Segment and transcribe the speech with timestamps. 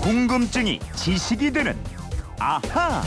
[0.00, 1.76] 궁금증이 지식이 되는
[2.38, 3.02] 아하.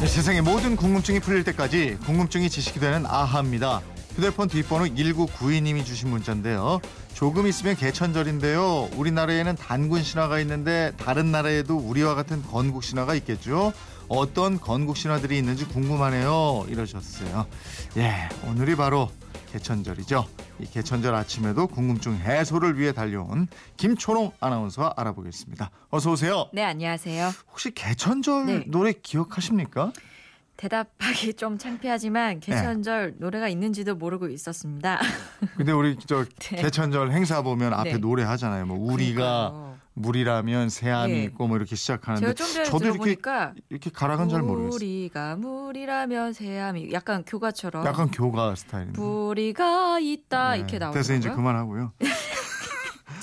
[0.00, 3.80] 네, 세상의 모든 궁금증이 풀릴 때까지 궁금증이 지식이 되는 아하입니다.
[4.16, 6.80] 휴대폰 뒷번호 1992님이 주신 문자인데요.
[7.14, 8.90] 조금 있으면 개천절인데요.
[8.96, 13.72] 우리나라에는 단군 신화가 있는데 다른 나라에도 우리와 같은 건국 신화가 있겠죠.
[14.08, 16.66] 어떤 건국 신화들이 있는지 궁금하네요.
[16.68, 17.46] 이러셨어요.
[17.96, 19.10] 예, 오늘이 바로
[19.52, 20.26] 개천절이죠.
[20.60, 25.70] 이 개천절 아침에도 궁금증 해소를 위해 달려온 김초롱 아나운서와 알아보겠습니다.
[25.90, 26.48] 어서 오세요.
[26.52, 27.30] 네, 안녕하세요.
[27.50, 28.64] 혹시 개천절 네.
[28.68, 29.92] 노래 기억하십니까?
[30.56, 34.98] 대답하기 좀 창피하지만 개천절 노래가 있는지도 모르고 있었습니다.
[35.56, 36.62] 근데 우리 저 네.
[36.62, 37.98] 개천절 행사 보면 앞에 네.
[37.98, 38.64] 노래 하잖아요.
[38.64, 39.65] 뭐 우리가 그러니까요.
[39.98, 41.24] 물이라면 새암이 네.
[41.24, 43.16] 있고 뭐 이렇게 시작하는데 저도 이렇게
[43.70, 44.74] 이렇게 가락은 잘 모르겠어요.
[44.76, 49.00] 우리가 물이라면 새암이 약간 교가처럼 약간 교가 스타일인데.
[49.00, 50.58] 뿌리가 있다 네.
[50.58, 50.92] 이렇게 나오더라고요.
[50.92, 51.92] 그래서 이제 그만하고요.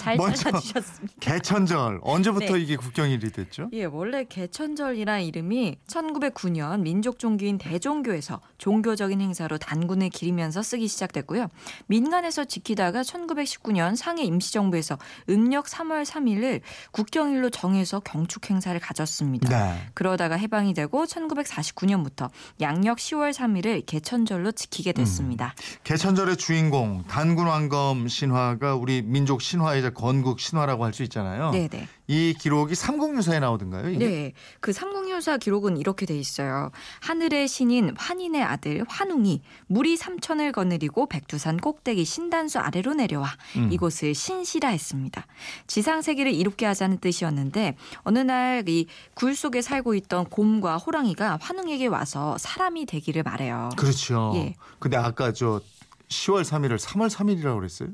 [0.04, 1.14] 잘 먼저 찾아주셨습니다.
[1.22, 2.60] 개천절 언제부터 네.
[2.60, 3.70] 이게 국경일이 됐죠?
[3.72, 11.48] 예, 원래 개천절이란 이름이 1909년 민족 종교인 대종교에서 종교적인 행사로 단군을 기리면서 쓰기 시작됐고요.
[11.88, 14.98] 민간에서 지키다가 1919년 상해 임시정부에서
[15.30, 16.60] 음력 3월 3일을
[16.92, 19.48] 국경일로 정해서 경축 행사를 가졌습니다.
[19.48, 19.88] 네.
[19.94, 25.56] 그러다가 해방이 되고 1949년부터 양력 10월 3일을 개천절로 지키게 됐습니다.
[25.86, 31.52] 개천절의 주인공 단군 왕검 신화가 우리 민족 신화이자 건국 신화라고 할 수 있잖아요.
[31.52, 31.88] 네네.
[32.08, 33.90] 이 기록이 삼국유사에 나오던가요?
[33.90, 34.06] 이게?
[34.06, 34.34] 네.
[34.60, 36.70] 그 삼국유사 기록은 이렇게 돼 있어요.
[37.02, 43.72] 하늘의 신인 환인의 아들 환웅이 무리 삼천을 거느리고 백두산 꼭대기 신단수 아래로 내려와 음.
[43.72, 45.26] 이곳을 신시라 했습니다.
[45.68, 51.88] 지상 세계를 이롭게 하자는 뜻이었는데 어느 날 이 굴 속에 살고 있던 곰과 호랑이가 환웅에게
[51.88, 53.70] 와서 사람이 되기를 말해요.
[53.78, 54.32] 그렇죠.
[54.36, 54.56] 예.
[54.80, 55.62] 근데 아까 저
[56.10, 57.90] 10월 3일을 3월 3일이라고 그랬어요?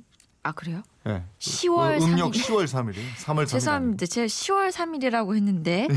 [0.50, 0.82] 아 그래요?
[1.04, 1.24] 네.
[1.38, 2.42] 10월 음력 3일.
[2.42, 3.14] 10월 3일이에요.
[3.24, 3.48] 3월 3일.
[3.48, 4.06] 죄송합니다.
[4.08, 5.88] 제가 10월 3일이라고 했는데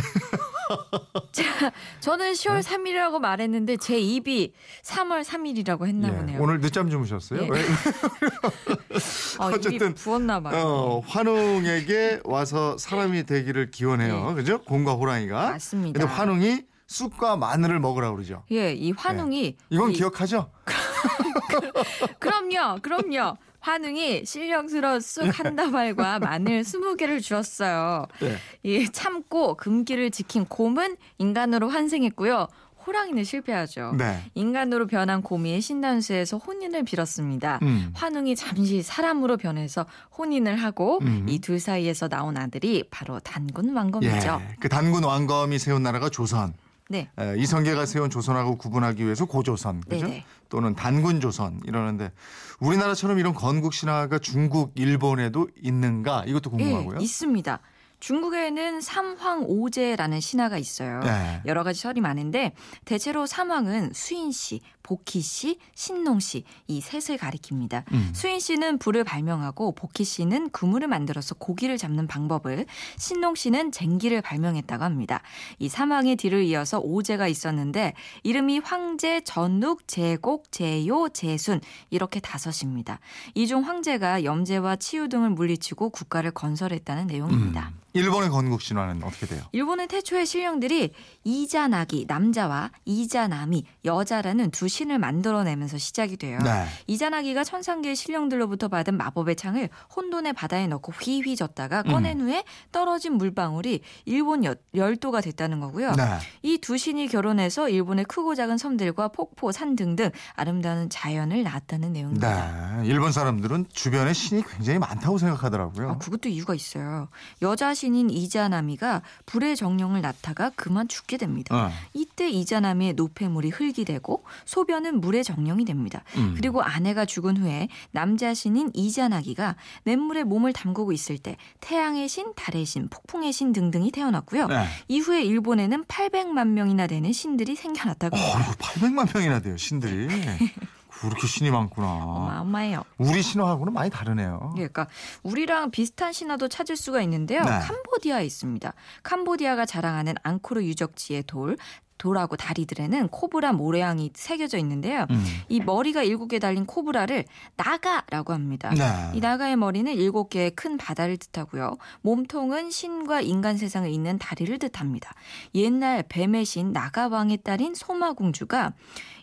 [1.32, 4.52] 자, 저는 10월 3일이라고 말했는데 제 입이
[4.84, 6.38] 3월 3일이라고 했나 보네요.
[6.42, 7.44] 오늘 늦잠 주무셨어요?
[7.44, 7.48] 예.
[7.48, 7.62] 왜?
[9.40, 10.62] 아, 어쨌든, 부었나 봐요.
[10.62, 14.28] 어, 환웅에게 와서 사람이 되기를 기원해요.
[14.30, 14.34] 네.
[14.34, 14.60] 그죠?
[14.64, 15.50] 곰과 호랑이가.
[15.52, 15.98] 맞습니다.
[15.98, 18.42] 근데 환웅이 쑥과 마늘을 먹으라고 그러죠.
[18.52, 20.50] 예, 이 환웅이 이건 이- 기억하죠?
[22.18, 23.38] 그럼요, 그럼요.
[23.62, 28.06] 환웅이 신령스러운 쑥 한 다발과 마늘 20개를 주었어요.
[28.20, 28.36] 네.
[28.64, 32.48] 이 참고 금기를 지킨 곰은 인간으로 환생했고요.
[32.84, 33.94] 호랑이는 실패하죠.
[33.96, 34.18] 네.
[34.34, 37.60] 인간으로 변한 곰이 신단수에서 혼인을 빌었습니다.
[37.62, 37.92] 음.
[37.94, 39.86] 환웅이 잠시 사람으로 변해서
[40.18, 41.26] 혼인을 하고 음.
[41.28, 44.42] 이둘 사이에서 나온 아들이 바로 단군 왕검이죠.
[44.42, 44.56] 예.
[44.58, 46.54] 그 단군 왕검이 세운 나라가 조선.
[46.92, 47.08] 네.
[47.18, 50.06] 에, 이성계가 세운 조선하고 구분하기 위해서 고조선, 그죠?
[50.06, 50.24] 네네.
[50.50, 52.12] 또는 단군 조선 이러는데
[52.60, 56.24] 우리나라처럼 이런 건국 신화가 중국, 일본에도 있는가?
[56.26, 56.98] 이것도 궁금하고요.
[57.00, 57.58] 예, 있습니다.
[58.02, 60.98] 중국에는 삼황오제라는 신화가 있어요.
[61.04, 61.40] 네.
[61.46, 62.52] 여러 가지 설이 많은데
[62.84, 67.84] 대체로 삼황은 수인 씨, 복희 씨, 신농 씨 이 셋을 가리킵니다.
[67.92, 68.10] 음.
[68.12, 72.66] 수인 씨는 불을 발명하고 복희 씨는 그물을 만들어서 고기를 잡는 방법을,
[72.98, 75.22] 신농 씨는 쟁기를 발명했다고 합니다.
[75.60, 81.60] 이 삼황의 뒤를 이어서 오제가 있었는데 이름이 황제, 전욱, 제곡, 제요, 제순
[81.90, 82.98] 이렇게 다섯입니다.
[83.36, 87.68] 이 중 황제가 염제와 치유 등을 물리치고 국가를 건설했다는 내용입니다.
[87.68, 87.82] 음.
[87.94, 89.42] 일본의 건국 신화는 어떻게 돼요?
[89.52, 90.92] 일본의 태초의 신령들이
[91.24, 96.38] 이자나기 남자와 이자남이 여자라는 두 신을 만들어내면서 시작이 돼요.
[96.42, 96.66] 네.
[96.86, 103.80] 이자나기가 천상계의 신령들로부터 받은 마법의 창을 혼돈의 바다에 넣고 휘휘 졌다가 꺼낸 후에 떨어진 물방울이
[104.04, 105.92] 일본 여- 열도가 됐다는 거고요.
[105.92, 106.04] 네.
[106.42, 112.78] 이두 신이 결혼해서 일본의 크고 작은 섬들과 폭포, 산 등등 아름다운 자연을 낳았다는 내용입니다.
[112.82, 112.88] 네.
[112.88, 115.90] 일본 사람들은 주변에 신이 굉장히 많다고 생각하더라고요.
[115.90, 117.08] 아, 그것도 이유가 있어요.
[117.42, 121.56] 여자 신인 이자나미가 불의 정령을 낳다가 그만 죽게 됩니다.
[121.56, 121.70] 어.
[121.94, 126.04] 이때 이자나미의 노폐물이 흙이 되고 소변은 물의 정령이 됩니다.
[126.16, 126.34] 음.
[126.36, 132.66] 그리고 아내가 죽은 후에 남자 신인 이자나기가 냇물에 몸을 담그고 있을 때 태양의 신, 달의
[132.66, 134.46] 신, 폭풍의 신 등등이 태어났고요.
[134.46, 134.64] 네.
[134.86, 138.48] 이후에 일본에는 800만 명이나 되는 신들이 생겨났다고 합니다.
[138.48, 140.06] 어, 800만 명이나 돼요, 신들이.
[141.08, 141.86] 그렇게 신이 많구나.
[141.86, 142.84] 어마어마해요.
[142.98, 144.52] 우리 신화하고는 많이 다르네요.
[144.56, 144.86] 예, 그러니까
[145.22, 147.42] 우리랑 비슷한 신화도 찾을 수가 있는데요.
[147.42, 147.58] 네.
[147.60, 148.72] 캄보디아에 있습니다.
[149.02, 151.56] 캄보디아가 자랑하는 앙코르 유적지의 돌
[152.02, 155.06] 돌하고 다리들에는 코브라 모래양이 새겨져 있는데요.
[155.10, 155.24] 음.
[155.48, 158.70] 이 머리가 일곱 개 달린 코브라를 나가라고 합니다.
[158.70, 159.12] 네.
[159.14, 161.76] 이 나가의 머리는 일곱 개의 큰 바다를 뜻하고요.
[162.00, 165.12] 몸통은 신과 인간 세상을 잇는 다리를 뜻합니다.
[165.54, 168.72] 옛날 뱀의 신 나가왕의 딸인 소마공주가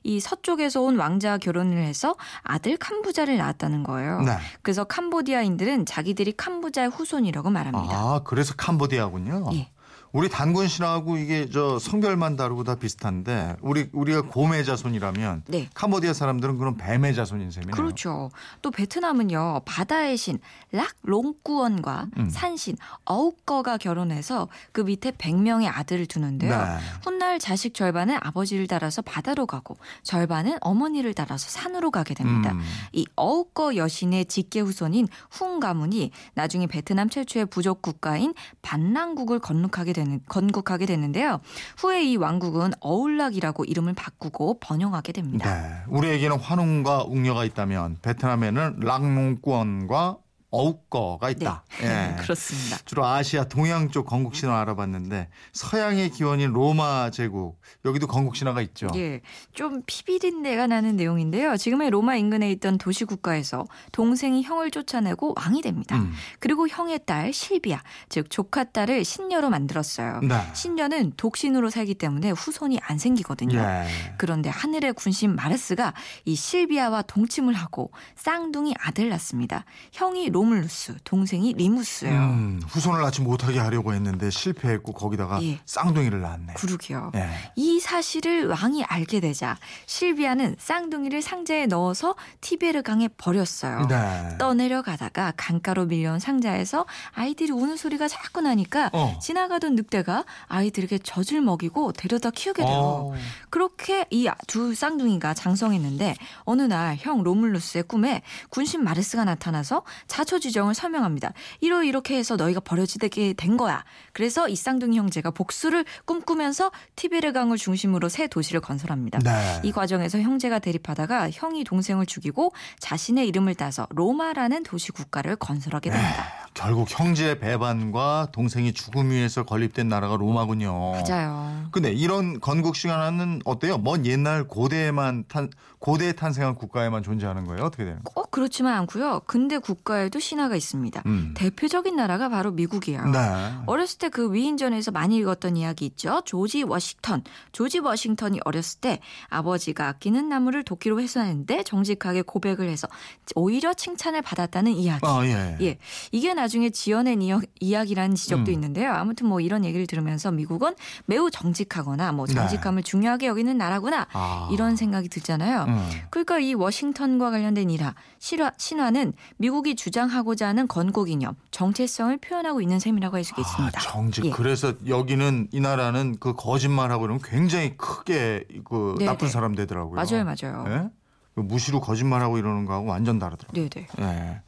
[0.03, 4.21] 이 서쪽에서 온 왕자와 결혼을 해서 아들 캄부자를 낳았다는 거예요.
[4.21, 4.37] 네.
[4.61, 7.93] 그래서 캄보디아인들은 자기들이 캄부자의 후손이라고 말합니다.
[7.93, 9.49] 아, 그래서 캄보디아군요.
[9.55, 9.69] 예.
[10.11, 15.69] 우리 단군 신하고 이게 저 성별만 다르고 다 비슷한데 우리 우리가 곰의 자손이라면 네.
[15.73, 17.75] 캄보디아 사람들은 그런 뱀의 자손인 셈이네요.
[17.75, 18.31] 그렇죠.
[18.61, 20.39] 또 베트남은요 바다의 신
[20.71, 22.29] 락롱꾸원과 음.
[22.29, 26.57] 산신 어우꺼가 결혼해서 그 밑에 100명의 아들을 두는데요.
[26.57, 26.77] 네.
[27.03, 32.53] 훗날 자식 절반은 아버지를 따라서 바다로 가고 절반은 어머니를 따라서 산으로 가게 됩니다.
[32.53, 32.61] 음.
[32.93, 40.21] 이 어우꺼 여신의 직계 후손인 훈 가문이 나중에 베트남 최초의 부족 국가인 반랑국을 건국하게 되는
[40.27, 41.41] 건국하게 되는데요.
[41.77, 45.61] 후에 이 왕국은 어울락이라고 이름을 바꾸고 번영하게 됩니다.
[45.61, 45.83] 네.
[45.87, 50.17] 우리에게는 환웅과 웅녀가 있다면 베트남에는 랑농권과
[50.51, 51.63] 어우꺼가 있다.
[51.79, 51.85] 네,
[52.17, 52.21] 예.
[52.21, 52.77] 그렇습니다.
[52.85, 58.87] 주로 아시아 동양 쪽 건국 신화 알아봤는데 서양의 기원인 로마 제국 여기도 건국 신화가 있죠.
[58.95, 59.21] 예,
[59.53, 61.55] 좀 피비린내가 나는 내용인데요.
[61.55, 65.97] 지금의 로마 인근에 있던 도시 국가에서 동생이 형을 쫓아내고 왕이 됩니다.
[65.97, 66.13] 음.
[66.39, 70.21] 그리고 형의 딸 실비아, 즉 조카 딸을 신녀로 만들었어요.
[70.21, 70.35] 네.
[70.53, 73.59] 신녀는 독신으로 살기 때문에 후손이 안 생기거든요.
[73.59, 73.85] 예.
[74.17, 75.93] 그런데 하늘의 군신 마르스가
[76.25, 79.63] 이 실비아와 동침을 하고 쌍둥이 아들 낳습니다.
[79.91, 82.13] 형이 로 물루스, 동생이 리무스예요.
[82.19, 85.59] 음, 후손을 낳지 못하게 하려고 했는데 실패했고 거기다가 예.
[85.65, 86.53] 쌍둥이를 낳았네.
[86.53, 87.11] 그러게요.
[87.15, 87.29] 예.
[87.55, 93.87] 이 사실을 왕이 알게 되자 실비아는 쌍둥이를 상자에 넣어서 티베르 강에 버렸어요.
[93.87, 94.35] 네.
[94.37, 99.17] 떠내려가다가 강가로 밀려온 상자에서 아이들이 우는 소리가 자꾸 나니까 어.
[99.21, 102.71] 지나가던 늑대가 아이들에게 젖을 먹이고 데려다 키우게 돼요.
[102.71, 103.13] 어.
[103.49, 110.75] 그렇게 이 두 쌍둥이가 장성했는데 어느 날 형 로물루스의 꿈에 군신 마르스가 나타나서 자초 지정을
[110.75, 111.33] 설명합니다.
[111.59, 113.83] 이러 이렇게 해서 너희가 버려지게 된 거야.
[114.13, 119.17] 그래서 이 쌍둥이 형제가 복수를 꿈꾸면서 티베르강을 중심으로 새 도시를 건설합니다.
[119.19, 119.61] 네.
[119.63, 126.25] 이 과정에서 형제가 대립하다가 형이 동생을 죽이고 자신의 이름을 따서 로마라는 도시 국가를 건설하게 됩니다.
[126.53, 130.91] 결국 형제의 배반과 동생이 죽음 위에서 건립된 나라가 로마군요.
[130.91, 131.67] 맞아요.
[131.71, 133.77] 근데 이런 건국 시간은 어때요?
[133.77, 135.49] 먼 옛날 고대에만 탄
[135.79, 137.63] 고대에 탄생한 국가에만 존재하는 거예요?
[137.63, 138.13] 어떻게 되는 거예요?
[138.13, 139.21] 꼭 그렇지만 않고요.
[139.25, 141.03] 근대 국가에도 신화가 있습니다.
[141.05, 141.33] 음.
[141.35, 143.05] 대표적인 나라가 바로 미국이에요.
[143.05, 143.19] 네.
[143.65, 146.21] 어렸을 때 그 위인전에서 많이 읽었던 이야기 있죠.
[146.25, 147.23] 조지 워싱턴.
[147.51, 148.99] 조지 워싱턴이 어렸을 때
[149.29, 152.87] 아버지가 아끼는 나무를 도끼로 훼손했는데 정직하게 고백을 해서
[153.35, 155.05] 오히려 칭찬을 받았다는 이야기.
[155.05, 155.57] 아, 예.
[155.61, 155.77] 예,
[156.11, 158.53] 이게 나중에 지어낸 이야, 이야기라는 지적도 음.
[158.53, 158.91] 있는데요.
[158.91, 160.75] 아무튼 뭐 이런 얘기를 들으면서 미국은
[161.05, 164.05] 매우 정직하거나 뭐 정직함을 중요하게 여기는 나라구나 네.
[164.13, 164.49] 아.
[164.51, 165.65] 이런 생각이 들잖아요.
[165.67, 165.89] 음.
[166.09, 172.61] 그러니까 이 워싱턴과 관련된 일화, 실화, 신화는 미국이 주장 하고자 하는 건국 이념, 정체성을 표현하고
[172.61, 173.79] 있는 셈이라고 할수 있습니다.
[173.79, 174.25] 아, 정직.
[174.25, 174.29] 예.
[174.31, 179.31] 그래서 여기는 이 나라는 그 거짓말하고 이러면 굉장히 크게 그 네, 나쁜 네.
[179.31, 179.95] 사람 되더라고요.
[179.95, 180.65] 맞아요, 맞아요.
[180.67, 180.89] 예?
[181.35, 183.69] 그 무시로 거짓말하고 이러는 거하고 완전 다르더라고요.
[183.69, 183.87] 네네.
[183.99, 184.41] 예.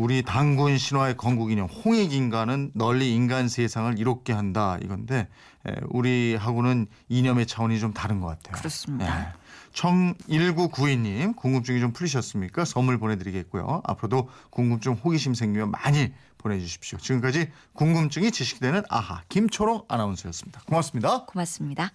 [0.00, 5.28] 우리 단군 신화의 건국 이념 홍익인간은 널리 인간 세상을 이롭게 한다 이건데
[5.68, 8.56] 예, 우리하고는 이념의 차원이 좀 다른 것 같아요.
[8.56, 9.20] 그렇습니다.
[9.20, 9.32] 예.
[9.74, 12.64] 청 1992님 궁금증이 좀 풀리셨습니까?
[12.64, 13.82] 선물 보내드리겠고요.
[13.84, 16.98] 앞으로도 궁금증 호기심 생기면 많이 보내주십시오.
[16.98, 20.62] 지금까지 궁금증이 지식되는 아하 김초롱 아나운서였습니다.
[20.64, 21.26] 고맙습니다.
[21.26, 21.90] 고맙습니다.